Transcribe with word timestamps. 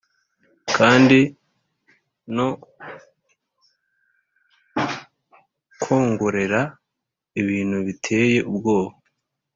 kandi 0.75 1.19
no 2.35 2.49
kwongorera 5.81 6.61
ibintu 7.41 7.77
biteye 7.87 8.37
ubwoba; 8.49 8.93